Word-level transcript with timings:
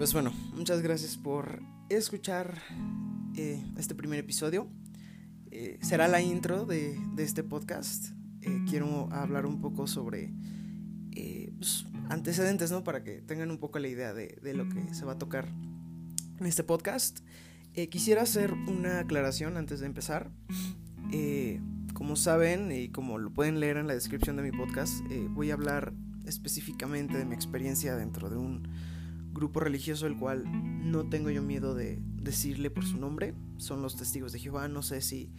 Pues 0.00 0.14
bueno, 0.14 0.32
muchas 0.54 0.80
gracias 0.80 1.18
por 1.18 1.60
escuchar 1.90 2.56
eh, 3.36 3.62
este 3.76 3.94
primer 3.94 4.18
episodio. 4.18 4.66
Eh, 5.50 5.78
será 5.82 6.08
la 6.08 6.22
intro 6.22 6.64
de, 6.64 6.98
este 7.18 7.42
podcast. 7.42 8.06
Eh, 8.40 8.64
quiero 8.66 9.12
hablar 9.12 9.44
un 9.44 9.60
poco 9.60 9.86
sobre 9.86 10.32
pues, 11.58 11.84
antecedentes, 12.08 12.70
¿no? 12.70 12.82
Para 12.82 13.04
que 13.04 13.20
tengan 13.20 13.50
un 13.50 13.58
poco 13.58 13.78
la 13.78 13.88
idea 13.88 14.14
de, 14.14 14.38
de 14.42 14.54
lo 14.54 14.66
que 14.70 14.94
se 14.94 15.04
va 15.04 15.12
a 15.12 15.18
tocar 15.18 15.48
en 16.38 16.46
este 16.46 16.64
podcast. 16.64 17.20
quisiera 17.90 18.22
hacer 18.22 18.54
una 18.54 19.00
aclaración 19.00 19.58
antes 19.58 19.80
de 19.80 19.86
empezar. 19.86 20.30
como 21.92 22.16
saben 22.16 22.72
y 22.72 22.88
como 22.88 23.18
lo 23.18 23.34
pueden 23.34 23.60
leer 23.60 23.76
en 23.76 23.86
la 23.86 23.92
descripción 23.92 24.36
de 24.36 24.44
mi 24.44 24.50
podcast, 24.50 24.94
voy 25.28 25.50
a 25.50 25.52
hablar 25.52 25.92
específicamente 26.24 27.18
de 27.18 27.26
mi 27.26 27.34
experiencia 27.34 27.96
dentro 27.96 28.30
de 28.30 28.38
un 28.38 28.66
grupo 29.32 29.60
religioso 29.60 30.06
el 30.06 30.16
cual 30.16 30.44
no 30.90 31.08
tengo 31.08 31.30
yo 31.30 31.42
miedo 31.42 31.74
de 31.74 31.98
decirle 32.16 32.70
por 32.70 32.84
su 32.84 32.98
nombre. 32.98 33.34
Son 33.56 33.82
los 33.82 33.96
testigos 33.96 34.32
de 34.32 34.38
Jehová. 34.38 34.68
No 34.68 34.82
sé 34.82 35.00
si 35.00 35.30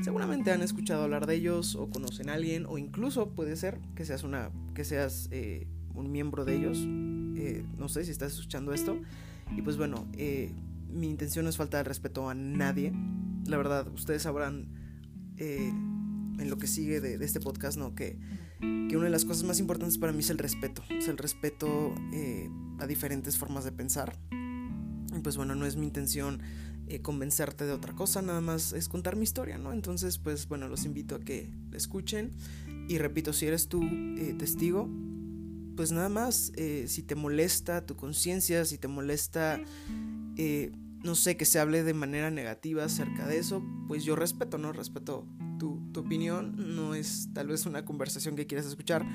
seguramente 0.00 0.52
han 0.52 0.62
escuchado 0.62 1.02
hablar 1.02 1.26
de 1.26 1.34
ellos 1.34 1.74
o 1.74 1.90
conocen 1.90 2.28
a 2.30 2.34
alguien 2.34 2.66
o 2.66 2.78
incluso 2.78 3.30
puede 3.30 3.56
ser 3.56 3.80
que 3.94 4.04
seas 4.04 4.22
una 4.22 4.50
que 4.74 4.84
seas 4.84 5.28
eh, 5.32 5.66
un 5.94 6.12
miembro 6.12 6.44
de 6.44 6.56
ellos. 6.56 6.78
Eh, 7.36 7.64
no 7.76 7.88
sé 7.88 8.04
si 8.04 8.10
estás 8.10 8.32
escuchando 8.32 8.72
esto. 8.72 9.00
Y 9.56 9.62
pues 9.62 9.76
bueno, 9.76 10.06
eh, 10.14 10.52
mi 10.88 11.08
intención 11.08 11.44
no 11.44 11.50
es 11.50 11.56
faltar 11.56 11.86
respeto 11.86 12.28
a 12.28 12.34
nadie. 12.34 12.92
La 13.46 13.56
verdad, 13.56 13.88
ustedes 13.88 14.22
sabrán 14.22 14.68
en 16.38 16.50
lo 16.50 16.58
que 16.58 16.66
sigue 16.66 17.00
de, 17.00 17.22
este 17.24 17.40
podcast, 17.40 17.78
¿no? 17.78 17.94
Que, 17.94 18.18
que, 18.60 18.96
una 18.96 19.04
de 19.04 19.10
las 19.10 19.24
cosas 19.24 19.44
más 19.44 19.60
importantes 19.60 19.98
para 19.98 20.12
mí 20.12 20.20
es 20.20 20.30
el 20.30 20.38
respeto. 20.38 20.82
Es 20.90 21.08
el 21.08 21.18
respeto 21.18 21.94
eh, 22.12 22.50
a 22.78 22.86
diferentes 22.86 23.36
formas 23.36 23.64
de 23.64 23.72
pensar. 23.72 24.18
Y 24.30 25.20
pues 25.20 25.36
bueno, 25.36 25.54
no 25.54 25.66
es 25.66 25.76
mi 25.76 25.86
intención 25.86 26.40
eh, 26.86 27.00
convencerte 27.00 27.64
de 27.64 27.72
otra 27.72 27.94
cosa, 27.94 28.22
nada 28.22 28.40
más 28.40 28.72
es 28.72 28.88
contar 28.88 29.16
mi 29.16 29.24
historia, 29.24 29.58
¿no? 29.58 29.72
Entonces, 29.72 30.18
pues 30.18 30.48
bueno, 30.48 30.68
los 30.68 30.84
invito 30.84 31.16
a 31.16 31.20
que 31.20 31.50
la 31.70 31.76
escuchen. 31.76 32.32
Y 32.88 32.98
repito, 32.98 33.32
si 33.32 33.46
eres 33.46 33.68
tú 33.68 33.82
eh, 33.82 34.34
testigo, 34.38 34.88
pues 35.76 35.92
nada 35.92 36.08
más, 36.08 36.52
si 36.86 37.02
te 37.02 37.14
molesta 37.14 37.86
tu 37.86 37.94
conciencia, 37.94 38.64
si 38.64 38.78
te 38.78 38.88
molesta 38.88 39.60
no 41.02 41.14
sé, 41.14 41.36
que 41.36 41.44
se 41.44 41.58
hable 41.58 41.84
de 41.84 41.94
manera 41.94 42.30
negativa 42.30 42.84
acerca 42.84 43.26
de 43.26 43.38
eso, 43.38 43.62
pues 43.86 44.04
yo 44.04 44.16
respeto, 44.16 44.58
¿no? 44.58 44.72
Respeto 44.72 45.26
opinión, 46.00 46.76
no 46.76 46.94
es 46.94 47.28
tal 47.32 47.48
vez 47.48 47.66
una 47.66 47.84
conversación 47.84 48.36
que 48.36 48.46
quieras 48.46 48.66
escuchar. 48.66 49.06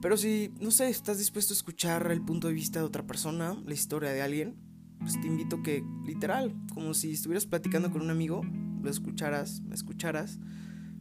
Pero 0.00 0.16
si, 0.16 0.52
no 0.60 0.70
sé, 0.70 0.88
estás 0.88 1.18
dispuesto 1.18 1.52
a 1.54 1.56
escuchar 1.56 2.10
el 2.10 2.22
punto 2.22 2.48
de 2.48 2.54
vista 2.54 2.80
de 2.80 2.84
otra 2.84 3.06
persona, 3.06 3.56
la 3.64 3.74
historia 3.74 4.10
de 4.10 4.20
alguien, 4.20 4.56
pues 4.98 5.20
te 5.20 5.26
invito 5.26 5.62
que, 5.62 5.84
literal, 6.04 6.54
como 6.74 6.94
si 6.94 7.12
estuvieras 7.12 7.46
platicando 7.46 7.90
con 7.90 8.02
un 8.02 8.10
amigo, 8.10 8.42
lo 8.82 8.90
escucharas, 8.90 9.60
me 9.60 9.74
escucharas, 9.74 10.38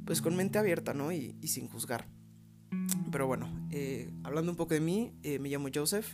pues 0.05 0.21
con 0.21 0.35
mente 0.35 0.59
abierta, 0.59 0.93
¿no? 0.93 1.11
Y, 1.11 1.35
sin 1.47 1.67
juzgar. 1.67 2.07
Pero 3.11 3.27
bueno, 3.27 3.49
eh, 3.71 4.11
hablando 4.23 4.51
un 4.51 4.57
poco 4.57 4.73
de 4.73 4.81
mí, 4.81 5.13
eh, 5.23 5.39
me 5.39 5.49
llamo 5.49 5.69
Joseph, 5.73 6.13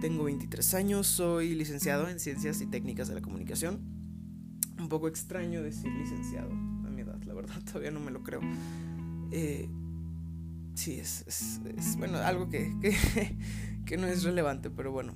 tengo 0.00 0.24
23 0.24 0.74
años, 0.74 1.06
soy 1.06 1.54
licenciado 1.54 2.08
en 2.08 2.20
Ciencias 2.20 2.60
y 2.60 2.66
Técnicas 2.66 3.08
de 3.08 3.14
la 3.14 3.22
Comunicación. 3.22 3.80
Un 4.78 4.88
poco 4.88 5.08
extraño 5.08 5.62
decir 5.62 5.90
licenciado, 5.92 6.50
todavía 7.64 7.90
no 7.90 8.00
me 8.00 8.10
lo 8.10 8.22
creo. 8.22 8.40
Eh, 9.32 9.68
sí, 10.74 10.98
es, 10.98 11.24
es, 11.26 11.96
bueno, 11.96 12.18
algo 12.18 12.48
que, 12.48 12.72
que, 13.86 13.96
no 13.96 14.06
es 14.06 14.22
relevante, 14.22 14.70
pero 14.70 14.92
bueno. 14.92 15.14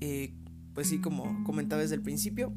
Eh, 0.00 0.34
pues 0.74 0.88
sí, 0.88 1.00
como 1.00 1.42
comentaba 1.44 1.82
desde 1.82 1.94
el 1.94 2.02
principio, 2.02 2.52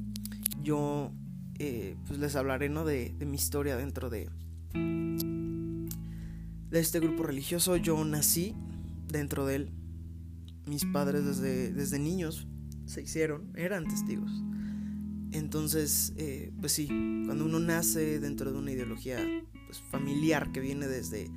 yo 0.62 1.12
eh, 1.58 1.96
pues 2.08 2.20
les 2.20 2.36
hablaré 2.36 2.70
¿no? 2.70 2.84
de, 2.86 3.16
de, 3.18 3.26
mi 3.26 3.36
historia 3.36 3.78
dentro 3.78 4.10
de, 4.10 4.30
de 6.70 6.80
este 6.80 7.00
grupo 7.00 7.24
religioso. 7.24 7.78
Yo 7.78 8.04
nací 8.04 8.56
dentro 9.08 9.46
de 9.46 9.56
él. 9.56 9.70
Mis 10.66 10.86
padres 10.86 11.26
desde, 11.26 11.74
desde 11.74 11.98
niños 11.98 12.48
se 12.86 13.02
hicieron, 13.02 13.52
eran 13.56 13.88
testigos. 13.88 14.32
Entonces, 15.32 16.14
eh, 16.18 16.52
pues 16.60 16.72
sí, 16.72 16.88
cuando 16.88 17.46
uno 17.46 17.60
nace 17.60 18.20
dentro 18.20 18.52
de 18.52 18.58
una 18.58 18.72
ideología 18.72 19.20
pues, 19.68 19.80
familiar 19.92 20.52
que 20.52 20.60
viene 20.60 20.88
desde, 20.88 21.30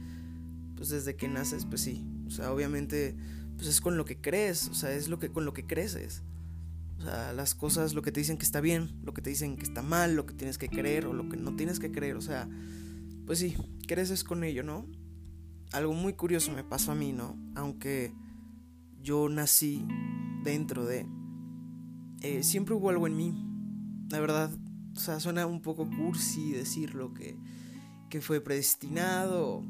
pues 0.77 0.89
desde 0.89 1.15
que 1.15 1.29
naces, 1.29 1.67
pues 1.67 1.83
sí, 1.83 2.07
o 2.27 2.31
sea, 2.31 2.53
obviamente, 2.53 3.15
pues 3.57 3.69
es 3.69 3.81
con 3.83 3.99
lo 3.99 4.07
que 4.07 4.19
crees, 4.19 4.69
o 4.69 4.75
sea, 4.75 4.93
es 4.93 5.09
lo 5.09 5.19
que 5.19 5.31
con 5.31 5.45
lo 5.45 5.53
que 5.53 5.67
creces. 5.67 6.23
O 6.99 7.03
sea, 7.03 7.33
las 7.33 7.55
cosas, 7.55 7.95
lo 7.95 8.01
que 8.01 8.13
te 8.13 8.21
dicen 8.21 8.39
que 8.39 8.45
está 8.45 8.61
bien, 8.61 8.99
lo 9.03 9.13
que 9.13 9.21
te 9.21 9.29
dicen 9.29 9.57
que 9.57 9.65
está 9.65 9.83
mal, 9.83 10.15
lo 10.15 10.25
que 10.25 10.35
tienes 10.35 10.57
que 10.57 10.69
creer 10.69 11.07
o 11.07 11.13
lo 11.13 11.29
que 11.29 11.37
no 11.37 11.55
tienes 11.57 11.79
que 11.79 11.93
creer, 11.93 12.17
o 12.17 12.23
sea, 12.23 12.49
pues 13.27 13.41
sí, 13.41 13.57
creces 13.87 14.25
con 14.25 14.43
ello, 14.45 14.63
¿no? 14.63 14.87
Algo 15.73 15.93
muy 15.93 16.15
curioso 16.15 16.53
me 16.53 16.65
pasó 16.65 16.93
a 16.93 16.95
mí, 16.95 17.13
¿no? 17.13 17.37
Aunque 17.57 18.15
yo 19.03 19.29
nací 19.29 19.85
dentro 20.45 20.87
de... 20.87 21.07
Eh, 22.21 22.43
siempre 22.43 22.75
hubo 22.75 22.89
algo 22.89 23.07
en 23.07 23.17
mí 23.17 23.52
la 24.13 24.21
verdad, 24.21 24.51
o 24.95 25.01
sea, 25.01 25.19
suena 25.21 25.47
un 25.47 25.63
poco 25.63 25.89
cursi 25.89 26.53
decirlo 26.53 27.15
que, 27.15 27.35
que 28.11 28.21
fue 28.21 28.43
predestinado, 28.43 29.65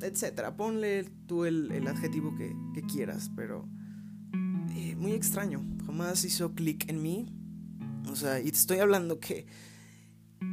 etcétera. 0.00 0.56
Ponle 0.56 1.04
tú 1.26 1.44
el, 1.44 1.86
adjetivo 1.86 2.34
que, 2.34 2.82
quieras, 2.90 3.30
pero 3.36 3.68
eh, 4.74 4.96
muy 4.96 5.12
extraño. 5.12 5.62
Jamás 5.84 6.24
hizo 6.24 6.54
clic 6.54 6.88
en 6.88 7.02
mí. 7.02 7.26
O 8.10 8.16
sea, 8.16 8.40
y 8.40 8.44
te 8.44 8.56
estoy 8.56 8.78
hablando 8.78 9.20
que, 9.20 9.46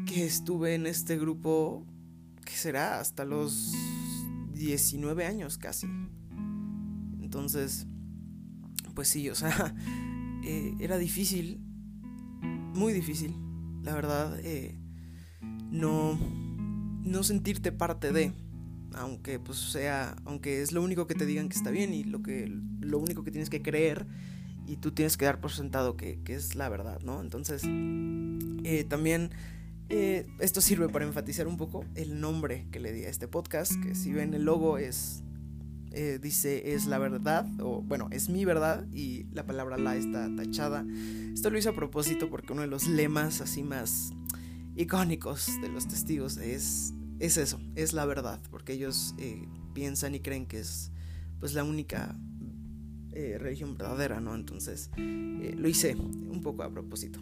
que 0.06 0.26
estuve 0.26 0.76
en 0.76 0.86
este 0.86 1.18
grupo, 1.18 1.88
que 2.44 2.54
será 2.54 3.00
hasta 3.00 3.24
los 3.24 3.72
19 4.52 5.26
años 5.26 5.58
casi. 5.58 5.88
Entonces, 7.22 7.88
pues 8.94 9.08
sí, 9.08 9.30
o 9.30 9.36
sea, 9.36 9.74
eh, 10.44 10.76
era 10.82 10.98
difícil 10.98 11.71
muy 12.74 12.94
difícil, 12.94 13.36
la 13.84 13.94
verdad, 13.94 14.40
eh, 14.44 14.78
no, 15.72 16.18
no 17.04 17.24
sentirte 17.24 17.72
parte 17.72 18.12
de, 18.12 18.34
aunque 18.94 19.40
pues 19.40 19.58
sea, 19.58 20.16
aunque 20.26 20.62
es 20.62 20.72
lo 20.72 20.82
único 20.82 21.08
que 21.08 21.16
te 21.16 21.26
digan 21.26 21.50
que 21.50 21.58
está 21.58 21.72
bien 21.72 21.94
y 21.94 22.04
lo, 22.04 22.22
que, 22.22 22.48
lo 22.80 23.00
único 23.00 23.24
que 23.24 23.32
tienes 23.32 23.50
que 23.50 23.62
creer 23.62 24.08
y 24.68 24.78
tú 24.78 24.92
tienes 24.92 25.18
que 25.18 25.26
dar 25.26 25.42
por 25.42 25.52
sentado 25.52 25.98
que, 25.98 26.20
es 26.28 26.56
la 26.56 26.70
verdad, 26.70 27.00
¿no? 27.02 27.22
Entonces, 27.22 27.64
eh, 27.66 28.86
también 28.88 29.32
eh, 29.90 30.26
esto 30.40 30.62
sirve 30.62 30.88
para 30.88 31.06
enfatizar 31.06 31.48
un 31.48 31.58
poco 31.58 31.84
el 31.96 32.22
nombre 32.22 32.68
que 32.72 32.80
le 32.80 32.94
di 32.94 33.04
a 33.04 33.10
este 33.10 33.28
podcast, 33.28 33.74
que 33.84 33.96
si 33.96 34.14
ven 34.14 34.34
el 34.34 34.44
logo 34.46 34.78
es 34.78 35.24
eh, 35.94 36.20
dice 36.22 36.74
es 36.74 36.86
la 36.86 36.98
verdad, 36.98 37.46
o 37.60 37.82
bueno, 37.82 38.08
es 38.12 38.30
mi 38.30 38.46
verdad, 38.46 38.88
y 38.92 39.26
la 39.34 39.46
palabra 39.46 39.78
la 39.78 39.96
está 39.96 40.34
tachada. 40.36 40.86
Esto 41.34 41.50
lo 41.50 41.58
hice 41.58 41.70
a 41.70 41.76
propósito 41.76 42.30
porque 42.30 42.54
uno 42.54 42.62
de 42.62 42.68
los 42.68 42.88
lemas 42.88 43.42
así 43.42 43.64
más 43.64 44.14
icónicos 44.76 45.50
de 45.62 45.68
los 45.70 45.88
testigos 45.88 46.38
es, 46.38 46.94
es 47.20 47.38
eso, 47.38 47.60
es 47.76 47.94
la 47.94 48.06
verdad, 48.06 48.42
porque 48.50 48.74
ellos 48.74 49.16
eh, 49.18 49.48
piensan 49.74 50.16
y 50.16 50.22
creen 50.22 50.46
que 50.46 50.60
es 50.60 50.92
pues 51.40 51.54
la 51.54 51.64
única 51.64 52.16
eh, 53.12 53.38
religión 53.40 53.78
verdadera, 53.78 54.22
¿no? 54.22 54.36
Entonces 54.36 54.90
lo 54.98 55.68
hice 55.68 55.96
un 55.96 56.42
poco 56.42 56.64
a 56.64 56.72
propósito. 56.72 57.20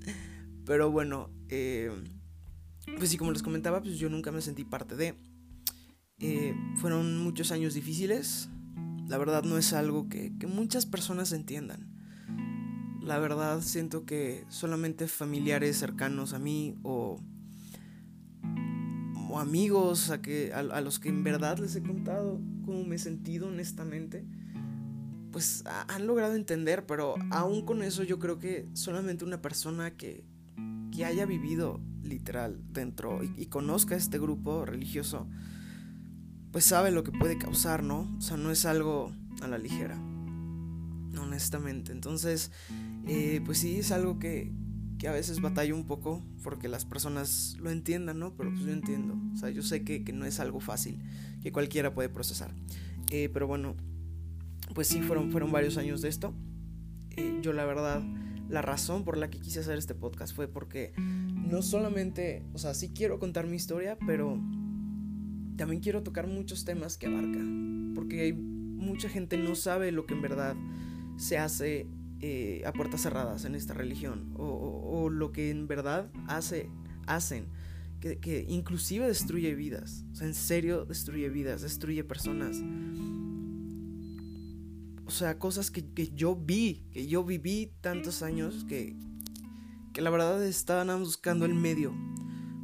Pero 0.66 0.90
bueno, 0.90 1.30
pues 2.98 3.10
sí, 3.10 3.16
como 3.16 3.32
les 3.32 3.42
comentaba, 3.42 3.80
pues 3.80 3.98
yo 3.98 4.08
nunca 4.10 4.32
me 4.32 4.42
sentí 4.42 4.64
parte 4.64 4.96
de... 4.96 5.31
Eh, 6.24 6.54
fueron 6.76 7.18
muchos 7.18 7.50
años 7.50 7.74
difíciles. 7.74 8.48
La 9.08 9.18
verdad 9.18 9.42
no 9.42 9.58
es 9.58 9.72
algo 9.72 10.08
que, 10.08 10.32
muchas 10.46 10.86
personas 10.86 11.32
entiendan. 11.32 11.88
La 13.00 13.18
verdad 13.18 13.60
siento 13.60 14.06
que 14.06 14.44
solamente 14.48 15.08
familiares 15.08 15.76
cercanos 15.76 16.32
a 16.32 16.38
mí 16.38 16.76
o, 16.84 17.20
amigos 19.36 20.10
a, 20.10 20.22
que, 20.22 20.52
a, 20.52 20.80
los 20.80 21.00
que 21.00 21.08
en 21.08 21.24
verdad 21.24 21.58
les 21.58 21.74
he 21.74 21.82
contado 21.82 22.38
cómo 22.64 22.84
me 22.84 22.96
he 22.96 22.98
sentido 22.98 23.48
honestamente, 23.48 24.24
pues 25.32 25.64
han 25.88 26.06
logrado 26.06 26.36
entender, 26.36 26.86
pero 26.86 27.16
aún 27.30 27.64
con 27.64 27.82
eso 27.82 28.04
yo 28.04 28.20
creo 28.20 28.38
que 28.38 28.68
solamente 28.74 29.24
una 29.24 29.42
persona 29.42 29.96
que, 29.96 30.22
que 30.94 31.04
haya 31.04 31.26
vivido 31.26 31.80
literal 32.04 32.60
dentro 32.70 33.20
y 33.24 33.46
conozca 33.46 33.96
este 33.96 34.18
grupo 34.18 34.66
religioso, 34.66 35.26
pues 36.52 36.64
sabe 36.64 36.90
lo 36.90 37.02
que 37.02 37.12
puede 37.12 37.38
causar, 37.38 37.82
¿no? 37.82 38.08
O 38.18 38.20
sea, 38.20 38.36
no 38.36 38.50
es 38.50 38.64
algo 38.66 39.12
a 39.40 39.48
la 39.48 39.58
ligera, 39.58 39.96
honestamente. 41.18 41.92
Entonces, 41.92 42.50
eh, 43.06 43.40
pues 43.44 43.58
sí, 43.58 43.78
es 43.78 43.90
algo 43.92 44.18
que, 44.18 44.52
que 44.98 45.08
a 45.08 45.12
veces 45.12 45.40
batallo 45.40 45.74
un 45.74 45.86
poco 45.86 46.22
porque 46.42 46.68
las 46.68 46.84
personas 46.84 47.56
lo 47.60 47.70
entiendan, 47.70 48.18
¿no? 48.18 48.34
Pero 48.36 48.50
pues 48.50 48.64
yo 48.64 48.72
entiendo, 48.72 49.18
o 49.32 49.36
sea, 49.36 49.50
yo 49.50 49.62
sé 49.62 49.82
que, 49.84 50.04
que 50.04 50.12
no 50.12 50.26
es 50.26 50.40
algo 50.40 50.60
fácil, 50.60 50.98
que 51.42 51.52
cualquiera 51.52 51.94
puede 51.94 52.08
procesar. 52.08 52.54
Eh, 53.10 53.28
pero 53.32 53.46
bueno, 53.46 53.74
pues 54.74 54.88
sí, 54.88 55.00
fueron, 55.02 55.30
fueron 55.30 55.52
varios 55.52 55.76
años 55.76 56.02
de 56.02 56.08
esto. 56.08 56.34
eh, 57.16 57.38
yo 57.42 57.52
la 57.52 57.64
verdad, 57.64 58.02
la 58.48 58.62
razón 58.62 59.04
por 59.04 59.16
la 59.18 59.28
que 59.30 59.38
quise 59.38 59.60
hacer 59.60 59.78
este 59.78 59.94
podcast 59.94 60.34
fue 60.34 60.48
porque 60.48 60.92
no 60.96 61.62
solamente, 61.62 62.42
o 62.54 62.58
sea, 62.58 62.74
sí 62.74 62.90
quiero 62.94 63.18
contar 63.18 63.46
mi 63.46 63.56
historia, 63.56 63.98
pero 64.06 64.40
también 65.62 65.80
quiero 65.80 66.02
tocar 66.02 66.26
muchos 66.26 66.64
temas 66.64 66.96
que 66.96 67.06
abarca, 67.06 67.38
porque 67.94 68.22
hay 68.22 68.32
mucha 68.32 69.08
gente 69.08 69.38
no 69.38 69.54
sabe 69.54 69.92
lo 69.92 70.06
que 70.06 70.14
en 70.14 70.20
verdad 70.20 70.56
se 71.16 71.38
hace 71.38 71.86
eh, 72.18 72.64
a 72.66 72.72
puertas 72.72 73.02
cerradas 73.02 73.44
en 73.44 73.54
esta 73.54 73.72
religión, 73.72 74.34
o, 74.34 75.08
lo 75.08 75.30
que 75.30 75.50
en 75.50 75.68
verdad 75.68 76.10
hace, 76.26 76.68
hacen, 77.06 77.46
que, 78.00 78.44
inclusive 78.48 79.06
destruye 79.06 79.54
vidas, 79.54 80.04
o 80.10 80.16
sea, 80.16 80.26
en 80.26 80.34
serio 80.34 80.84
destruye 80.84 81.28
vidas, 81.28 81.62
destruye 81.62 82.02
personas. 82.02 82.60
O 85.06 85.12
sea, 85.12 85.38
cosas 85.38 85.70
que, 85.70 85.84
yo 86.12 86.34
vi, 86.34 86.88
que 86.90 87.06
yo 87.06 87.22
viví 87.22 87.70
tantos 87.80 88.24
años, 88.24 88.64
que, 88.68 88.96
que 89.92 90.00
la 90.00 90.10
verdad 90.10 90.44
estaban 90.44 90.98
buscando 90.98 91.44
el 91.44 91.54
medio 91.54 91.94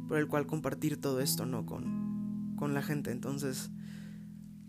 por 0.09 0.17
el 0.17 0.27
cual 0.27 0.45
compartir 0.47 0.99
todo 0.99 1.21
esto, 1.21 1.45
¿no? 1.45 1.65
Con, 1.65 1.98
con 2.59 2.73
la 2.73 2.81
gente. 2.81 3.11
Entonces, 3.11 3.71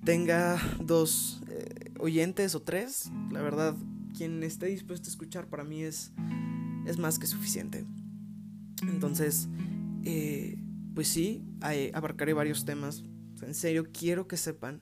tenga 0.05 0.59
dos 0.81 1.43
eh, 1.49 1.93
oyentes 1.99 2.55
o 2.55 2.63
tres, 2.63 3.11
la 3.33 3.43
verdad, 3.43 3.77
quien 4.17 4.43
esté 4.45 4.67
dispuesto 4.67 5.09
a 5.09 5.11
escuchar 5.11 5.49
para 5.49 5.65
mí 5.65 5.83
es, 5.83 6.13
es 6.87 6.99
más 6.99 7.19
que 7.19 7.27
suficiente. 7.27 7.85
Entonces, 8.83 9.49
eh, 10.05 10.57
pues 10.95 11.09
sí, 11.09 11.43
abarcaré 11.93 12.33
varios 12.33 12.65
temas. 12.65 13.03
En 13.43 13.55
serio, 13.55 13.89
quiero 13.93 14.29
que 14.29 14.37
sepan, 14.37 14.81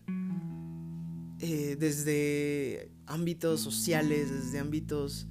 eh, 1.40 1.76
desde 1.81 2.93
ámbitos 3.06 3.61
sociales, 3.61 4.31
desde 4.31 4.58
ámbitos 4.58 5.26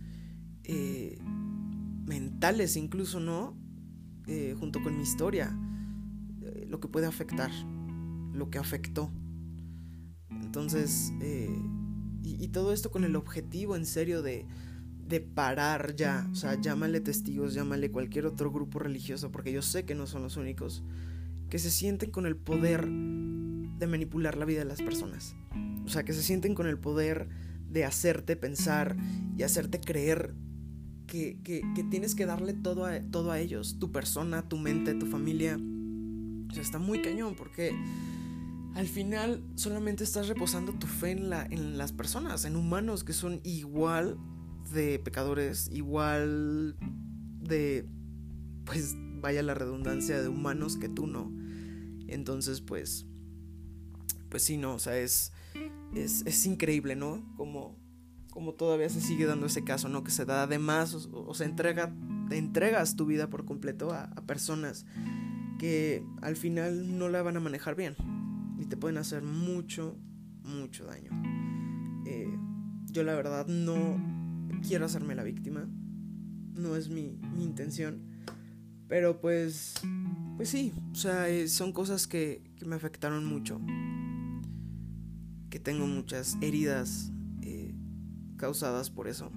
mentales 2.06 2.76
incluso, 2.76 3.20
¿no? 3.20 3.56
junto 4.60 4.84
con 4.84 4.98
mi 4.98 5.04
historia, 5.04 5.58
lo 6.68 6.80
que 6.80 6.88
puede 6.88 7.08
afectar, 7.08 7.52
lo 8.34 8.50
que 8.50 8.58
afectó 8.58 9.12
entonces, 10.30 11.14
eh, 11.22 11.56
y, 12.24 12.48
todo 12.50 12.74
esto 12.74 12.92
con 12.92 13.04
el 13.04 13.16
objetivo 13.16 13.76
en 13.76 13.86
serio 13.86 14.22
de, 14.22 14.46
de 15.08 15.22
parar 15.22 15.96
ya, 15.96 16.28
o 16.32 16.36
sea, 16.36 16.60
llámale 16.60 17.00
testigos, 17.00 17.54
llámale 17.54 17.92
cualquier 17.92 18.26
otro 18.26 18.52
grupo 18.52 18.80
religioso, 18.80 19.32
porque 19.32 19.52
yo 19.52 19.62
sé 19.62 19.86
que 19.86 19.96
no 19.96 20.08
son 20.08 20.24
los 20.24 20.36
únicos, 20.36 20.84
que 21.50 21.60
se 21.60 21.72
sienten 21.72 22.12
con 22.12 22.26
el 22.26 22.36
poder 22.36 22.88
de 22.88 23.88
manipular 23.88 24.38
la 24.38 24.46
vida 24.46 24.60
de 24.60 24.66
las 24.66 24.82
personas. 24.82 25.36
O 25.86 25.90
sea, 25.90 26.04
que 26.04 26.14
se 26.14 26.24
sienten 26.24 26.56
con 26.56 26.68
el 26.68 26.78
poder 26.78 27.30
de 27.70 27.86
hacerte 27.86 28.36
pensar 28.36 28.98
y 29.38 29.44
hacerte 29.44 29.80
creer 29.80 30.34
que, 31.06 31.40
que, 31.44 31.62
que, 31.76 31.84
tienes 31.84 32.16
que 32.16 32.26
darle 32.26 32.54
todo 32.54 32.86
a, 32.86 33.00
todo 33.00 33.32
a 33.32 33.40
ellos, 33.40 33.80
tu 33.80 33.92
persona, 33.92 34.50
tu 34.50 34.58
mente, 34.58 34.94
tu 34.94 35.06
familia. 35.06 35.58
O 36.50 36.54
sea, 36.54 36.62
está 36.62 36.80
muy 36.80 37.02
cañón 37.02 37.36
porque 37.36 37.76
al 38.78 38.88
final 38.88 39.44
solamente 39.56 40.04
estás 40.04 40.28
reposando 40.28 40.72
tu 40.72 40.86
fe 40.86 41.10
en, 41.10 41.32
la, 41.32 41.46
en 41.46 41.80
las 41.80 41.92
personas, 41.92 42.46
en 42.46 42.56
humanos 42.56 43.04
que 43.04 43.14
son 43.14 43.42
igual 43.44 44.20
de 44.72 45.00
pecadores, 45.00 45.68
igual 45.72 46.76
de, 47.42 47.88
pues 48.66 48.96
vaya 49.20 49.42
la 49.42 49.56
redundancia, 49.56 50.22
de 50.22 50.28
humanos 50.28 50.78
que 50.78 50.90
tú 50.90 51.08
no. 51.08 51.32
Entonces, 52.08 52.62
pues, 52.62 53.08
pues 54.30 54.44
sí, 54.44 54.58
no, 54.58 54.76
o 54.76 54.80
sea, 54.80 54.96
es, 54.98 55.34
es, 55.96 56.46
increíble, 56.46 56.96
¿no? 56.96 57.34
Como, 57.36 57.80
como 58.30 58.54
todavía 58.54 58.90
se 58.90 59.02
sigue 59.02 59.26
dando 59.26 59.48
ese 59.48 59.64
caso, 59.64 59.90
¿no? 59.90 60.04
Que 60.04 60.12
se 60.12 60.26
da 60.26 60.44
además, 60.44 60.94
o, 61.12 61.34
se 61.34 61.46
entrega, 61.46 61.96
te 62.30 62.38
entregas 62.38 62.96
tu 62.96 63.08
vida 63.08 63.28
por 63.28 63.46
completo 63.46 63.92
a 63.92 64.14
personas 64.28 64.86
que 65.58 66.04
al 66.22 66.36
final 66.36 66.98
no 66.98 67.10
la 67.10 67.22
van 67.22 67.38
a 67.38 67.40
manejar 67.40 67.76
bien 67.76 67.96
y 68.60 68.66
te 68.66 68.78
pueden 68.78 68.98
hacer 68.98 69.24
mucho, 69.24 69.98
mucho 70.44 70.86
daño. 70.86 71.12
Eh, 72.06 72.34
yo 72.92 73.04
la 73.04 73.16
verdad 73.16 73.48
no 73.48 73.98
quiero 74.68 74.86
hacerme 74.86 75.16
la 75.16 75.24
víctima, 75.24 75.68
no 76.54 76.76
es 76.76 76.90
mi, 76.90 77.20
intención, 77.40 78.02
pero 78.88 79.20
pues, 79.20 79.76
pues 80.38 80.50
sí, 80.50 80.74
o 80.92 80.96
sea, 80.96 81.30
eh, 81.30 81.48
son 81.48 81.74
cosas 81.74 82.08
que, 82.08 82.42
me 82.66 82.76
afectaron 82.76 83.26
mucho, 83.26 83.62
que 85.50 85.60
tengo 85.60 85.86
muchas 85.86 86.38
heridas 86.42 87.12
eh, 87.42 87.76
causadas 88.38 88.90
por 88.90 89.08
eso 89.08 89.32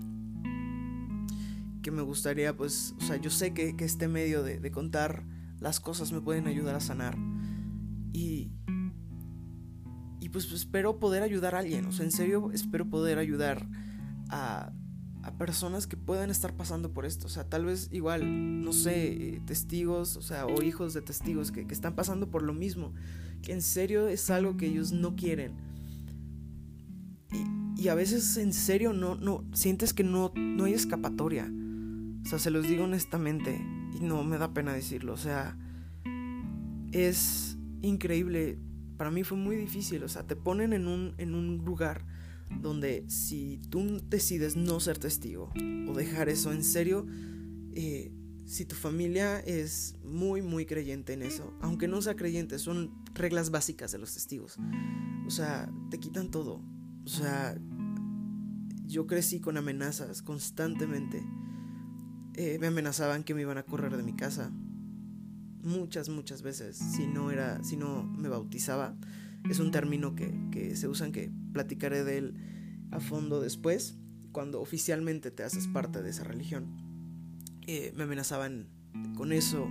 que 1.82 1.90
me 1.90 2.02
gustaría, 2.02 2.56
pues, 2.56 2.94
o 2.98 3.00
sea, 3.02 3.16
yo 3.16 3.30
sé 3.30 3.54
que, 3.54 3.74
este 3.78 4.08
medio 4.08 4.42
de, 4.42 4.70
contar 4.70 5.24
las 5.60 5.78
cosas 5.78 6.12
me 6.12 6.20
pueden 6.20 6.46
ayudar 6.46 6.74
a 6.74 6.80
sanar. 6.80 7.16
Y, 8.12 8.50
pues 10.32 10.52
espero 10.52 11.00
poder 11.00 11.24
ayudar 11.24 11.56
a 11.56 11.58
alguien, 11.58 11.86
o 11.86 11.92
sea, 11.92 12.04
en 12.04 12.12
serio 12.12 12.52
espero 12.52 12.88
poder 12.88 13.18
ayudar 13.18 13.66
a, 14.28 14.72
a 15.24 15.32
personas 15.38 15.88
que 15.88 15.96
puedan 15.96 16.30
estar 16.30 16.54
pasando 16.56 16.92
por 16.92 17.04
esto, 17.04 17.26
o 17.26 17.28
sea, 17.28 17.48
tal 17.48 17.64
vez 17.64 17.88
igual, 17.90 18.62
no 18.62 18.72
sé, 18.72 19.08
eh, 19.08 19.42
testigos, 19.44 20.16
o 20.16 20.22
sea, 20.22 20.46
o 20.46 20.62
hijos 20.62 20.94
de 20.94 21.02
testigos 21.02 21.50
que, 21.50 21.66
que 21.66 21.74
están 21.74 21.96
pasando 21.96 22.30
por 22.30 22.44
lo 22.44 22.54
mismo, 22.54 22.94
que 23.42 23.52
en 23.52 23.60
serio 23.60 24.06
es 24.06 24.30
algo 24.30 24.56
que 24.56 24.66
ellos 24.66 24.92
no 24.92 25.16
quieren. 25.16 25.56
Y, 27.32 27.82
y 27.82 27.88
a 27.88 27.96
veces 27.96 28.36
en 28.36 28.52
serio 28.52 28.92
no, 28.92 29.16
no, 29.16 29.44
sientes 29.52 29.92
que 29.92 30.04
no, 30.04 30.30
no 30.36 30.62
hay 30.62 30.74
escapatoria. 30.74 31.50
O 32.24 32.28
sea, 32.28 32.38
se 32.38 32.52
los 32.52 32.68
digo 32.68 32.84
honestamente 32.84 33.60
y 33.94 34.00
no 34.00 34.24
me 34.24 34.38
da 34.38 34.52
pena 34.52 34.72
decirlo, 34.72 35.14
o 35.14 35.18
sea, 35.18 35.56
es 36.92 37.56
increíble 37.82 38.58
para 39.00 39.10
mí 39.10 39.24
fue 39.24 39.38
muy 39.38 39.56
difícil, 39.56 40.04
o 40.04 40.08
sea, 40.10 40.26
te 40.26 40.36
ponen 40.36 40.74
en 40.74 40.86
un, 40.86 41.14
en 41.16 41.34
un 41.34 41.64
lugar 41.64 42.04
donde 42.60 43.06
si 43.08 43.58
tú 43.70 43.98
decides 44.10 44.56
no 44.56 44.78
ser 44.78 44.98
testigo 44.98 45.50
o 45.88 45.94
dejar 45.94 46.28
eso 46.28 46.52
en 46.52 46.62
serio, 46.62 47.06
eh, 47.74 48.12
si 48.44 48.66
tu 48.66 48.74
familia 48.74 49.40
es 49.40 49.96
muy, 50.04 50.42
muy 50.42 50.66
creyente 50.66 51.14
en 51.14 51.22
eso, 51.22 51.50
aunque 51.62 51.88
no 51.88 52.02
sea 52.02 52.14
creyente, 52.14 52.58
son 52.58 52.92
reglas 53.14 53.50
básicas 53.50 53.90
de 53.90 53.96
los 53.96 54.12
testigos. 54.12 54.58
O 55.26 55.30
sea, 55.30 55.72
te 55.90 55.98
quitan 55.98 56.30
todo. 56.30 56.60
O 57.02 57.08
sea, 57.08 57.56
yo 58.84 59.06
crecí 59.06 59.40
con 59.40 59.56
amenazas 59.56 60.20
constantemente. 60.20 61.24
Eh, 62.34 62.58
me 62.60 62.68
amenazaban 62.68 63.24
que 63.24 63.34
me 63.34 63.42
iban 63.42 63.58
a 63.58 63.64
correr 63.64 63.96
de 63.96 64.02
mi 64.02 64.14
casa 64.14 64.50
muchas, 65.62 66.08
muchas 66.08 66.42
veces 66.42 66.76
si 66.76 67.06
no, 67.06 67.30
era, 67.30 67.62
si 67.64 67.76
no 67.76 68.04
me 68.04 68.28
bautizaba. 68.28 68.96
Es 69.48 69.58
un 69.58 69.70
término 69.70 70.14
que, 70.14 70.34
que 70.50 70.76
se 70.76 70.88
usan 70.88 71.12
que 71.12 71.30
platicaré 71.52 72.04
de 72.04 72.18
él 72.18 72.34
a 72.90 73.00
fondo 73.00 73.40
después, 73.40 73.96
cuando 74.32 74.60
oficialmente 74.60 75.30
te 75.30 75.42
haces 75.42 75.66
parte 75.68 76.02
de 76.02 76.10
esa 76.10 76.24
religión. 76.24 76.66
Eh, 77.66 77.92
me 77.96 78.04
amenazaban 78.04 78.68
con 79.16 79.32
eso, 79.32 79.68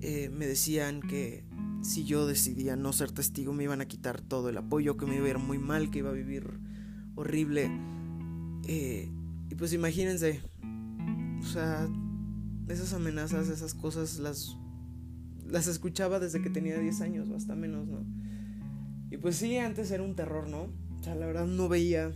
eh, 0.00 0.30
me 0.30 0.46
decían 0.46 1.00
que 1.00 1.44
si 1.82 2.04
yo 2.04 2.26
decidía 2.26 2.76
no 2.76 2.92
ser 2.92 3.12
testigo 3.12 3.52
me 3.52 3.64
iban 3.64 3.80
a 3.80 3.86
quitar 3.86 4.20
todo 4.20 4.48
el 4.48 4.56
apoyo, 4.56 4.96
que 4.96 5.06
me 5.06 5.16
iba 5.16 5.26
a 5.26 5.30
ir 5.30 5.38
muy 5.38 5.58
mal, 5.58 5.90
que 5.90 5.98
iba 5.98 6.10
a 6.10 6.14
vivir 6.14 6.58
horrible. 7.14 7.70
Y 8.68 9.54
pues 9.54 9.72
imagínense, 9.72 10.40
o 11.40 11.44
sea, 11.44 11.88
esas 12.68 12.92
amenazas, 12.92 13.48
esas 13.48 13.74
cosas 13.74 14.18
las 14.18 14.56
las 15.48 15.66
escuchaba 15.66 16.18
desde 16.18 16.42
que 16.42 16.50
tenía 16.50 16.78
10 16.78 17.00
años 17.00 17.28
o 17.28 17.36
hasta 17.36 17.54
menos, 17.54 17.86
¿no? 17.86 18.04
Y 19.10 19.16
pues 19.18 19.36
sí, 19.36 19.56
antes 19.56 19.90
era 19.90 20.02
un 20.02 20.16
terror, 20.16 20.48
¿no? 20.48 20.72
O 20.98 21.02
sea, 21.02 21.14
la 21.14 21.26
verdad 21.26 21.46
no 21.46 21.68
veía 21.68 22.12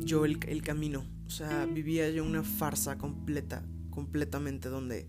yo 0.00 0.24
el, 0.24 0.38
el 0.48 0.62
camino. 0.62 1.04
O 1.26 1.30
sea, 1.30 1.66
vivía 1.66 2.10
yo 2.10 2.24
una 2.24 2.42
farsa 2.42 2.98
completa, 2.98 3.64
completamente, 3.90 4.68
donde 4.68 5.08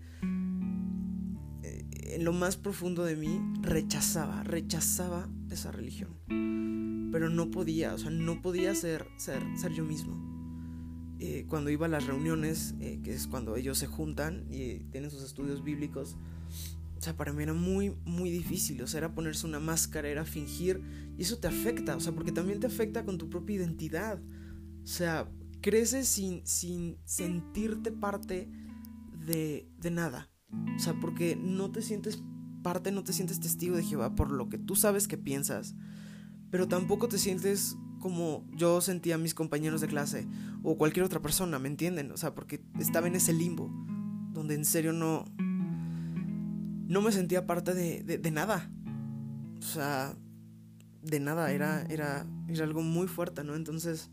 eh, 1.62 1.86
en 2.14 2.24
lo 2.24 2.32
más 2.32 2.56
profundo 2.56 3.04
de 3.04 3.16
mí 3.16 3.40
rechazaba, 3.62 4.42
rechazaba 4.44 5.28
esa 5.50 5.72
religión. 5.72 6.10
Pero 7.10 7.30
no 7.30 7.50
podía, 7.50 7.94
o 7.94 7.98
sea, 7.98 8.10
no 8.10 8.42
podía 8.42 8.74
ser, 8.74 9.06
ser, 9.16 9.42
ser 9.56 9.72
yo 9.72 9.84
mismo. 9.84 10.27
Eh, 11.20 11.46
cuando 11.48 11.70
iba 11.70 11.86
a 11.86 11.88
las 11.88 12.06
reuniones, 12.06 12.74
eh, 12.80 13.00
que 13.02 13.12
es 13.12 13.26
cuando 13.26 13.56
ellos 13.56 13.78
se 13.78 13.86
juntan 13.86 14.46
y 14.50 14.80
tienen 14.90 15.10
sus 15.10 15.22
estudios 15.22 15.64
bíblicos, 15.64 16.16
o 16.98 17.00
sea, 17.00 17.16
para 17.16 17.32
mí 17.32 17.42
era 17.42 17.54
muy, 17.54 17.94
muy 18.04 18.30
difícil. 18.30 18.82
O 18.82 18.86
sea, 18.86 18.98
era 18.98 19.14
ponerse 19.14 19.46
una 19.46 19.60
máscara, 19.60 20.08
era 20.08 20.24
fingir. 20.24 20.80
Y 21.16 21.22
eso 21.22 21.38
te 21.38 21.46
afecta, 21.46 21.96
o 21.96 22.00
sea, 22.00 22.12
porque 22.12 22.32
también 22.32 22.60
te 22.60 22.66
afecta 22.66 23.04
con 23.04 23.18
tu 23.18 23.30
propia 23.30 23.56
identidad. 23.56 24.20
O 24.82 24.86
sea, 24.86 25.30
creces 25.60 26.08
sin, 26.08 26.44
sin 26.44 26.98
sentirte 27.04 27.92
parte 27.92 28.50
de, 29.26 29.68
de 29.78 29.90
nada. 29.90 30.30
O 30.76 30.78
sea, 30.78 30.98
porque 31.00 31.36
no 31.36 31.70
te 31.70 31.82
sientes 31.82 32.22
parte, 32.62 32.90
no 32.90 33.04
te 33.04 33.12
sientes 33.12 33.38
testigo 33.38 33.76
de 33.76 33.84
Jehová 33.84 34.14
por 34.14 34.32
lo 34.32 34.48
que 34.48 34.58
tú 34.58 34.74
sabes 34.74 35.06
que 35.06 35.16
piensas. 35.16 35.76
Pero 36.50 36.66
tampoco 36.66 37.08
te 37.08 37.18
sientes 37.18 37.76
como 37.98 38.46
yo 38.54 38.80
sentía 38.80 39.16
a 39.16 39.18
mis 39.18 39.34
compañeros 39.34 39.80
de 39.80 39.88
clase 39.88 40.26
o 40.62 40.76
cualquier 40.76 41.04
otra 41.04 41.20
persona, 41.20 41.58
¿me 41.58 41.68
entienden? 41.68 42.10
O 42.12 42.16
sea, 42.16 42.34
porque 42.34 42.62
estaba 42.78 43.06
en 43.06 43.16
ese 43.16 43.32
limbo 43.32 43.70
donde 44.32 44.54
en 44.54 44.64
serio 44.64 44.92
no 44.92 45.24
no 46.88 47.02
me 47.02 47.12
sentía 47.12 47.46
parte 47.46 47.74
de, 47.74 48.02
de, 48.02 48.30
nada. 48.30 48.70
O 49.58 49.62
sea, 49.62 50.16
de 51.02 51.20
nada, 51.20 51.52
era, 51.52 51.82
era, 51.90 52.26
era 52.48 52.64
algo 52.64 52.80
muy 52.80 53.06
fuerte, 53.06 53.44
¿no? 53.44 53.54
Entonces, 53.54 54.10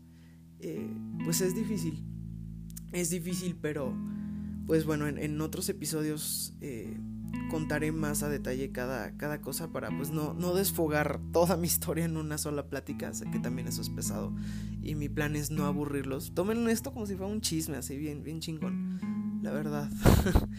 eh, 0.60 0.86
pues 1.24 1.40
es 1.40 1.54
difícil. 1.54 2.04
Es 2.92 3.08
difícil, 3.08 3.56
pero 3.60 3.96
pues 4.66 4.84
bueno, 4.84 5.06
en, 5.06 5.40
otros 5.40 5.68
episodios 5.68 6.54
eh, 6.60 6.98
contaré 7.50 7.92
más 7.92 8.22
a 8.22 8.28
detalle 8.28 8.72
cada, 8.72 9.16
cada 9.16 9.40
cosa 9.40 9.72
para 9.72 9.96
pues 9.96 10.10
no, 10.10 10.34
no 10.34 10.54
desfogar 10.54 11.20
toda 11.32 11.56
mi 11.56 11.66
historia 11.66 12.04
en 12.04 12.16
una 12.16 12.38
sola 12.38 12.68
plática. 12.68 13.12
Sé 13.14 13.30
que 13.30 13.38
también 13.38 13.68
eso 13.68 13.80
es 13.80 13.90
pesado. 13.90 14.34
Y 14.82 14.94
mi 14.94 15.08
plan 15.08 15.36
es 15.36 15.50
no 15.50 15.64
aburrirlos. 15.66 16.34
Tomen 16.34 16.68
esto 16.68 16.92
como 16.92 17.06
si 17.06 17.16
fuera 17.16 17.32
un 17.32 17.40
chisme, 17.40 17.76
así 17.76 17.96
bien, 17.96 18.22
bien 18.22 18.40
chingón. 18.40 19.40
La 19.42 19.52
verdad. 19.52 19.90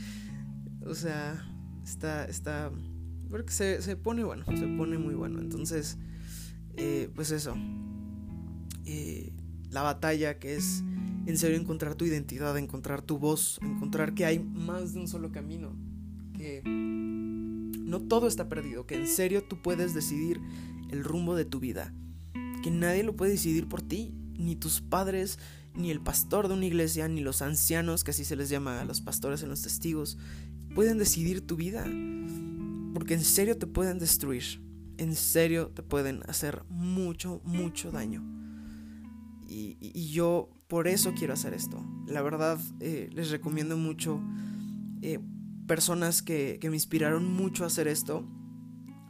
o 0.85 0.95
sea, 0.95 1.45
está, 1.83 2.25
está, 2.25 2.71
porque 3.29 3.51
se, 3.51 3.81
se, 3.81 3.95
pone 3.95 4.23
bueno, 4.23 4.45
se 4.45 4.67
pone 4.67 4.97
muy 4.97 5.15
bueno. 5.15 5.39
Entonces, 5.39 5.97
eh, 6.75 7.09
pues 7.13 7.31
eso. 7.31 7.55
Eh, 8.85 9.33
la 9.69 9.81
batalla 9.81 10.39
que 10.39 10.55
es 10.55 10.83
en 11.25 11.37
serio 11.37 11.57
encontrar 11.57 11.95
tu 11.95 12.05
identidad, 12.05 12.57
encontrar 12.57 13.01
tu 13.01 13.17
voz, 13.17 13.59
encontrar 13.61 14.13
que 14.13 14.25
hay 14.25 14.39
más 14.39 14.93
de 14.93 15.01
un 15.01 15.07
solo 15.09 15.31
camino, 15.31 15.75
no 16.63 18.01
todo 18.01 18.27
está 18.27 18.49
perdido, 18.49 18.85
que 18.85 18.95
en 18.95 19.07
serio 19.07 19.43
tú 19.43 19.61
puedes 19.61 19.93
decidir 19.93 20.41
el 20.91 21.03
rumbo 21.03 21.35
de 21.35 21.45
tu 21.45 21.59
vida, 21.59 21.93
que 22.63 22.71
nadie 22.71 23.03
lo 23.03 23.15
puede 23.15 23.31
decidir 23.31 23.67
por 23.67 23.81
ti, 23.81 24.13
ni 24.37 24.55
tus 24.55 24.81
padres, 24.81 25.39
ni 25.73 25.91
el 25.91 26.01
pastor 26.01 26.47
de 26.47 26.55
una 26.55 26.65
iglesia, 26.65 27.07
ni 27.07 27.21
los 27.21 27.41
ancianos, 27.41 28.03
que 28.03 28.11
así 28.11 28.25
se 28.25 28.35
les 28.35 28.49
llama 28.49 28.81
a 28.81 28.85
los 28.85 29.01
pastores 29.01 29.43
en 29.43 29.49
los 29.49 29.61
testigos, 29.61 30.17
pueden 30.75 30.97
decidir 30.97 31.41
tu 31.41 31.55
vida, 31.55 31.85
porque 32.93 33.13
en 33.13 33.23
serio 33.23 33.57
te 33.57 33.67
pueden 33.67 33.99
destruir, 33.99 34.61
en 34.97 35.15
serio 35.15 35.69
te 35.69 35.83
pueden 35.83 36.21
hacer 36.27 36.63
mucho, 36.69 37.41
mucho 37.45 37.91
daño. 37.91 38.23
Y, 39.47 39.77
yo 40.11 40.49
por 40.67 40.87
eso 40.87 41.13
quiero 41.17 41.33
hacer 41.33 41.53
esto. 41.53 41.81
La 42.05 42.21
verdad, 42.21 42.59
eh, 42.81 43.09
les 43.13 43.29
recomiendo 43.29 43.77
mucho 43.77 44.21
eh, 45.01 45.19
personas 45.67 46.21
que, 46.21 46.59
me 46.63 46.75
inspiraron 46.75 47.25
mucho 47.31 47.63
a 47.63 47.67
hacer 47.67 47.87
esto. 47.87 48.25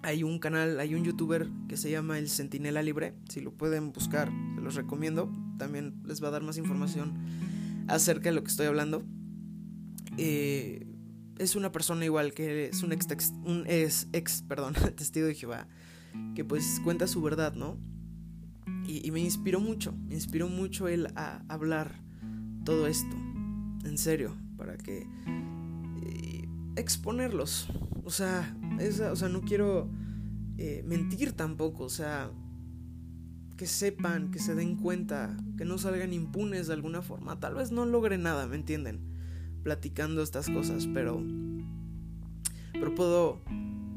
Hay 0.03 0.23
un 0.23 0.39
canal, 0.39 0.79
hay 0.79 0.95
un 0.95 1.03
youtuber 1.03 1.49
que 1.67 1.77
se 1.77 1.89
llama 1.89 2.19
El 2.19 2.29
Centinela 2.29 2.81
Libre. 2.81 3.13
Si 3.29 3.41
lo 3.41 3.51
pueden 3.51 3.91
buscar, 3.91 4.31
se 4.55 4.61
los 4.61 4.75
recomiendo. 4.75 5.31
También 5.57 6.01
les 6.05 6.23
va 6.23 6.27
a 6.29 6.31
dar 6.31 6.43
más 6.43 6.57
información 6.57 7.13
acerca 7.87 8.29
de 8.29 8.35
lo 8.35 8.43
que 8.43 8.49
estoy 8.49 8.67
hablando. 8.67 9.03
Eh, 10.17 10.87
es 11.37 11.55
una 11.55 11.71
persona 11.71 12.03
igual 12.05 12.33
que 12.33 12.65
es 12.65 12.83
un 12.83 12.91
ex, 12.91 14.07
ex, 14.11 14.41
perdón, 14.43 14.73
testigo 14.95 15.27
de 15.27 15.35
Jehová, 15.35 15.67
que 16.35 16.43
pues 16.43 16.81
cuenta 16.83 17.07
su 17.07 17.21
verdad, 17.21 17.53
¿no? 17.53 17.77
Y, 18.87 19.11
me 19.11 19.19
inspiró 19.19 19.59
mucho, 19.59 19.93
me 20.07 20.15
inspiró 20.15 20.47
mucho 20.47 20.87
él 20.87 21.07
a 21.15 21.43
hablar 21.49 22.01
todo 22.63 22.87
esto, 22.87 23.15
en 23.83 23.97
serio, 23.97 24.33
para 24.55 24.77
que 24.77 25.05
eh, 26.03 26.36
exponerlos. 26.77 27.67
O 28.03 28.09
sea, 28.09 28.55
o 29.11 29.15
sea, 29.15 29.29
no 29.29 29.41
quiero 29.41 29.89
eh, 30.57 30.83
mentir 30.85 31.33
tampoco, 31.33 31.83
o 31.83 31.89
sea, 31.89 32.31
que 33.57 33.67
sepan, 33.67 34.31
que 34.31 34.39
se 34.39 34.55
den 34.55 34.77
cuenta, 34.77 35.35
que 35.57 35.65
no 35.65 35.77
salgan 35.77 36.13
impunes 36.13 36.67
de 36.67 36.73
alguna 36.73 37.01
forma. 37.01 37.39
Tal 37.39 37.55
vez 37.55 37.71
no 37.71 37.85
logre 37.85 38.17
nada, 38.17 38.47
¿me 38.47 38.55
entienden? 38.55 39.01
Platicando 39.63 40.21
estas 40.21 40.49
cosas, 40.49 40.87
pero 40.93 41.21
pero 42.79 42.93
puedo 42.93 43.41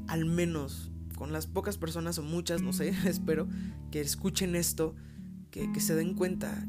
al 0.09 0.25
menos 0.25 0.91
con 1.17 1.33
las 1.33 1.47
pocas 1.47 1.77
personas 1.77 2.19
o 2.19 2.23
muchas, 2.23 2.63
no 2.63 2.73
sé, 2.73 2.89
espero 3.07 3.47
que 3.91 4.01
escuchen 4.01 4.57
esto, 4.57 4.95
que, 5.51 5.69
se 5.81 5.95
den 5.95 6.15
cuenta. 6.15 6.67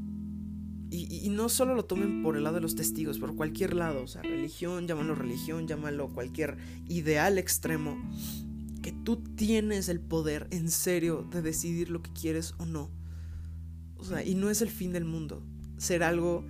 Y, 0.94 1.30
no 1.30 1.48
solo 1.48 1.74
lo 1.74 1.86
tomen 1.86 2.22
por 2.22 2.36
el 2.36 2.44
lado 2.44 2.56
de 2.56 2.62
los 2.62 2.76
testigos, 2.76 3.18
por 3.18 3.34
cualquier 3.38 3.74
lado, 3.74 4.04
o 4.04 4.08
sea, 4.08 4.22
religión, 4.24 4.88
llámalo 4.88 5.16
religión, 5.16 5.66
llámalo 5.66 6.10
cualquier 6.10 6.58
ideal 6.90 7.38
extremo, 7.38 7.98
que 8.82 8.92
tú 8.92 9.24
tienes 9.36 9.88
el 9.88 10.02
poder 10.02 10.48
en 10.52 10.70
serio 10.70 11.26
de 11.32 11.42
decidir 11.42 11.90
lo 11.90 12.02
que 12.02 12.12
quieres 12.12 12.56
o 12.58 12.66
no. 12.66 12.90
O 13.96 14.04
sea, 14.04 14.26
y 14.26 14.36
no 14.36 14.50
es 14.50 14.62
el 14.62 14.70
fin 14.70 14.92
del 14.92 15.06
mundo. 15.06 15.42
Ser 15.78 16.04
algo 16.04 16.44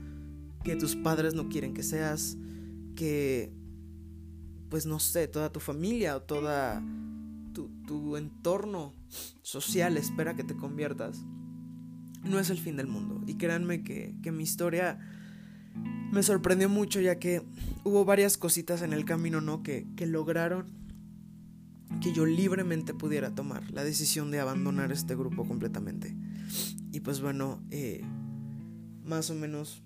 que 0.64 0.76
tus 0.76 0.96
padres 0.96 1.36
no 1.36 1.48
quieren 1.48 1.76
que 1.76 1.84
seas, 1.84 2.36
que, 2.96 3.52
pues 4.70 4.88
no 4.88 5.00
sé, 5.00 5.28
toda 5.28 5.52
tu 5.52 5.60
familia 5.60 6.16
o 6.16 6.22
toda 6.24 6.84
tu, 7.54 8.16
entorno 8.16 8.94
social 9.42 9.98
espera 9.98 10.36
que 10.36 10.44
te 10.44 10.56
conviertas, 10.56 11.26
no 12.24 12.40
es 12.40 12.50
el 12.50 12.58
fin 12.58 12.78
del 12.78 12.88
mundo. 12.88 13.22
Y 13.28 13.36
créanme 13.36 13.84
que, 13.84 14.14
mi 14.32 14.44
historia 14.44 15.00
me 16.12 16.24
sorprendió 16.24 16.70
mucho 16.70 17.00
ya 17.00 17.20
que 17.20 17.42
hubo 17.84 18.06
varias 18.06 18.38
cositas 18.38 18.82
en 18.82 18.94
el 18.94 19.06
camino, 19.06 19.42
¿no? 19.42 19.64
Que, 19.64 19.86
lograron 20.06 20.80
que 22.02 22.14
yo 22.14 22.26
libremente 22.26 22.94
pudiera 22.94 23.36
tomar 23.36 23.70
la 23.72 23.84
decisión 23.84 24.32
de 24.32 24.40
abandonar 24.40 24.92
este 24.92 25.16
grupo 25.16 25.46
completamente. 25.48 26.16
Y 26.92 27.02
pues 27.02 27.22
bueno, 27.22 27.62
eh, 27.70 28.02
más 29.04 29.30
o 29.30 29.36
menos 29.36 29.84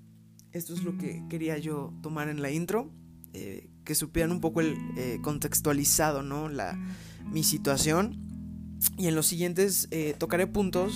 esto 0.51 0.73
es 0.73 0.83
lo 0.83 0.97
que 0.97 1.23
quería 1.29 1.57
yo 1.57 1.93
tomar 2.01 2.29
en 2.29 2.41
la 2.41 2.51
intro. 2.51 2.91
Eh, 3.33 3.69
que 3.83 3.95
supieran 3.95 4.31
un 4.31 4.39
poco 4.39 4.61
el 4.61 4.77
eh, 4.97 5.19
contextualizado, 5.21 6.23
¿no? 6.23 6.47
La, 6.49 6.79
mi 7.29 7.43
situación. 7.43 8.17
Y 8.97 9.07
en 9.07 9.15
los 9.15 9.27
siguientes 9.27 9.87
eh, 9.91 10.15
tocaré 10.17 10.47
puntos 10.47 10.93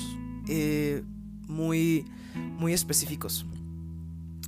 muy, 1.49 2.05
muy 2.35 2.73
específicos. 2.73 3.45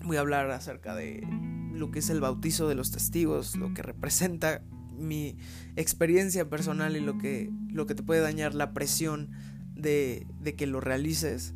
Voy 0.05 0.17
a 0.17 0.21
hablar 0.21 0.49
acerca 0.51 0.95
de 0.95 1.27
lo 1.73 1.91
que 1.91 1.99
es 1.99 2.09
el 2.09 2.21
bautizo 2.21 2.67
de 2.67 2.75
los 2.75 2.91
testigos, 2.91 3.55
lo 3.55 3.73
que 3.73 3.81
representa 3.81 4.63
mi 4.97 5.35
experiencia 5.75 6.49
personal 6.49 6.95
y 6.95 7.01
lo 7.01 7.17
que, 7.17 7.49
lo 7.69 7.85
que 7.85 7.95
te 7.95 8.03
puede 8.03 8.21
dañar 8.21 8.53
la 8.53 8.73
presión 8.73 9.31
de, 9.75 10.27
de 10.39 10.55
que 10.55 10.67
lo 10.67 10.79
realices, 10.79 11.53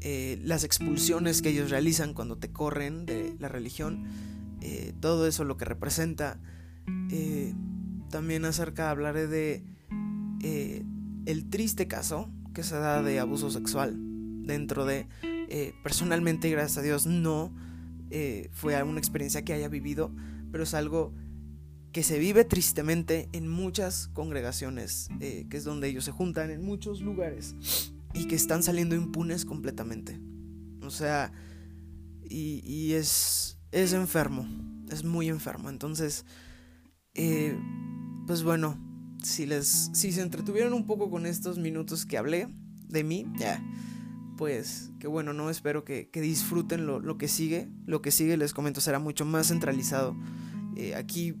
eh, 0.00 0.38
las 0.42 0.64
expulsiones 0.64 1.40
que 1.40 1.50
ellos 1.50 1.70
realizan 1.70 2.14
cuando 2.14 2.36
te 2.36 2.50
corren 2.50 3.06
de 3.06 3.34
la 3.38 3.48
religión, 3.48 4.04
todo 5.00 5.26
eso 5.26 5.44
lo 5.44 5.58
que 5.58 5.66
representa 5.66 6.40
también 8.14 8.44
acerca 8.44 8.90
hablaré 8.90 9.26
de 9.26 9.64
eh, 10.40 10.84
el 11.26 11.50
triste 11.50 11.88
caso 11.88 12.30
que 12.54 12.62
se 12.62 12.76
da 12.76 13.02
de 13.02 13.18
abuso 13.18 13.50
sexual 13.50 13.98
dentro 14.44 14.84
de 14.84 15.06
eh, 15.22 15.72
personalmente 15.82 16.50
gracias 16.50 16.78
a 16.78 16.82
Dios 16.82 17.06
no 17.06 17.54
eh, 18.10 18.48
fue 18.52 18.80
una 18.82 18.98
experiencia 18.98 19.44
que 19.44 19.52
haya 19.52 19.68
vivido 19.68 20.14
pero 20.50 20.64
es 20.64 20.74
algo 20.74 21.12
que 21.92 22.02
se 22.02 22.18
vive 22.18 22.44
tristemente 22.44 23.28
en 23.32 23.48
muchas 23.48 24.08
congregaciones 24.08 25.08
que 25.20 25.56
es 25.56 25.64
donde 25.64 25.88
ellos 25.88 26.04
se 26.04 26.10
juntan 26.10 26.50
en 26.50 26.62
muchos 26.62 27.00
lugares 27.00 27.54
y 28.12 28.26
que 28.26 28.34
están 28.34 28.62
saliendo 28.62 28.96
impunes 28.96 29.44
completamente. 29.44 30.20
O 30.82 30.90
sea 30.90 31.32
y, 32.22 32.62
y 32.64 32.94
es 32.94 33.58
es 33.70 33.92
enfermo 33.92 34.46
es 34.90 35.04
muy 35.04 35.28
enfermo. 35.28 35.70
Entonces 35.70 36.24
eh, 37.14 37.56
pues 38.26 38.42
bueno, 38.42 38.76
si 39.22 39.46
les 39.46 39.90
si 39.92 40.12
se 40.12 40.22
entretuvieron 40.22 40.72
un 40.72 40.86
poco 40.86 41.10
con 41.10 41.26
estos 41.26 41.58
minutos 41.58 42.04
que 42.06 42.18
hablé 42.18 42.48
de 42.88 43.04
mí, 43.04 43.26
ya, 43.38 43.62
pues 44.36 44.90
que 44.98 45.06
bueno, 45.06 45.32
no 45.32 45.50
espero 45.50 45.84
que, 45.84 46.08
disfruten 46.12 46.86
lo, 46.86 47.18
que 47.18 47.28
sigue. 47.28 47.68
Lo 47.86 48.02
que 48.02 48.10
sigue, 48.10 48.36
les 48.36 48.52
comento, 48.52 48.80
será 48.80 48.98
mucho 48.98 49.24
más 49.24 49.48
centralizado. 49.48 50.16
Eh, 50.76 50.94
aquí 50.94 51.34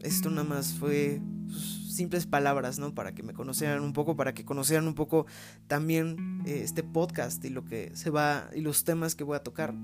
esto 0.00 0.30
nada 0.30 0.44
más 0.44 0.74
fue 0.74 1.20
pues, 1.46 1.94
simples 1.94 2.26
palabras, 2.26 2.78
¿no? 2.78 2.94
Para 2.94 3.14
que 3.14 3.22
me 3.22 3.34
conocieran 3.34 3.82
un 3.82 3.92
poco, 3.92 4.16
para 4.16 4.32
que 4.32 4.44
conocieran 4.44 4.86
un 4.86 4.94
poco 4.94 5.26
también 5.66 6.42
eh, 6.46 6.62
este 6.64 6.82
podcast 6.82 7.44
y 7.44 7.50
lo 7.50 7.64
que 7.64 7.92
se 7.94 8.10
va 8.10 8.48
y 8.54 8.60
los 8.60 8.84
temas 8.84 9.14
que 9.14 9.24
voy 9.24 9.36
a 9.36 9.42
tocar. 9.42 9.74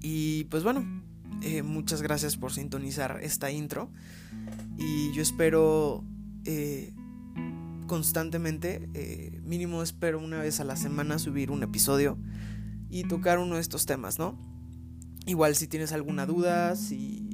Y 0.00 0.44
pues 0.44 0.62
bueno, 0.62 0.84
eh, 1.42 1.62
muchas 1.62 2.02
gracias 2.02 2.36
por 2.36 2.52
sintonizar 2.52 3.20
esta 3.22 3.50
intro. 3.50 3.90
Y 4.78 5.12
yo 5.12 5.22
espero 5.22 6.04
constantemente, 7.86 8.88
eh, 8.94 9.40
mínimo 9.44 9.82
espero 9.82 10.18
una 10.18 10.38
vez 10.40 10.60
a 10.60 10.64
la 10.64 10.76
semana 10.76 11.18
subir 11.18 11.50
un 11.50 11.62
episodio 11.62 12.18
y 12.90 13.04
tocar 13.04 13.38
uno 13.38 13.56
de 13.56 13.60
estos 13.60 13.86
temas, 13.86 14.18
¿no? 14.18 14.38
Igual 15.26 15.56
si 15.56 15.66
tienes 15.66 15.92
alguna 15.92 16.26
duda, 16.26 16.76
si... 16.76 17.28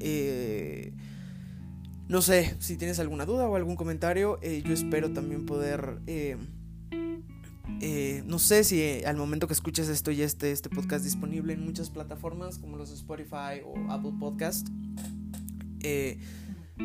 Eh, 0.00 0.92
no 2.08 2.20
sé, 2.20 2.56
si 2.58 2.76
tienes 2.76 2.98
alguna 2.98 3.24
duda 3.24 3.48
o 3.48 3.56
algún 3.56 3.76
comentario, 3.76 4.38
yo 4.40 4.74
espero 4.74 5.12
también 5.12 5.46
poder 5.46 6.00
Eh, 7.80 8.22
no 8.26 8.38
sé 8.38 8.62
si 8.62 9.04
al 9.04 9.16
momento 9.16 9.48
que 9.48 9.54
escuches 9.54 9.88
esto 9.88 10.12
ya 10.12 10.24
esté 10.24 10.52
este 10.52 10.68
podcast 10.68 11.04
disponible 11.04 11.52
en 11.52 11.64
muchas 11.64 11.90
plataformas 11.90 12.58
como 12.58 12.76
los 12.76 12.92
Spotify 12.92 13.62
o 13.64 13.90
Apple 13.90 14.12
Podcast. 14.20 14.68
Eh, 15.80 16.18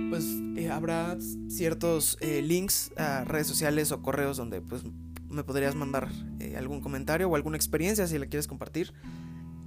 pues 0.09 0.25
eh, 0.55 0.69
habrá 0.69 1.17
ciertos 1.49 2.17
links 2.21 2.91
a 2.97 3.23
redes 3.23 3.47
sociales 3.47 3.91
o 3.91 4.01
correos 4.01 4.37
donde 4.37 4.61
pues 4.61 4.83
me 5.29 5.43
podrías 5.43 5.75
mandar 5.75 6.09
algún 6.55 6.81
comentario 6.81 7.29
o 7.29 7.35
alguna 7.35 7.57
experiencia 7.57 8.07
si 8.07 8.17
la 8.17 8.27
quieres 8.27 8.47
compartir. 8.47 8.93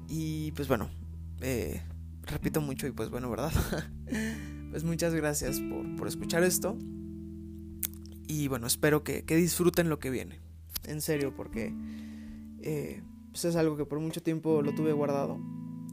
Y 0.09 0.53
pues 0.53 0.67
bueno, 0.67 0.91
repito 2.31 2.61
mucho 2.61 2.87
y 2.87 2.93
pues 2.93 3.11
bueno, 3.11 3.31
¿verdad? 3.31 3.53
pues 4.71 4.85
muchas 4.85 5.15
gracias 5.15 5.61
por, 5.97 6.07
escuchar 6.07 6.43
esto. 6.45 6.77
Y 8.27 8.49
bueno, 8.49 8.67
espero 8.67 9.03
que, 9.03 9.23
disfruten 9.23 9.89
lo 9.89 9.99
que 9.99 10.11
viene. 10.11 10.39
En 10.87 11.01
serio, 11.01 11.35
porque 11.37 11.75
eh, 12.63 13.03
pues 13.33 13.45
es 13.45 13.57
algo 13.57 13.77
que 13.77 13.85
por 13.85 14.01
mucho 14.01 14.23
tiempo 14.23 14.63
lo 14.63 14.75
tuve 14.75 14.93
guardado. 14.93 15.39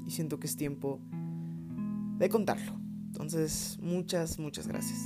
Y 0.05 0.11
siento 0.11 0.39
que 0.39 0.47
es 0.47 0.55
tiempo 0.55 1.01
de 2.17 2.29
contarlo. 2.29 2.79
Entonces, 3.19 3.79
muchas, 3.81 4.37
muchas 4.37 4.67
gracias. 4.67 4.99